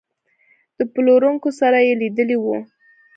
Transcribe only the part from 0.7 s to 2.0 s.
د پلورونکو سره یې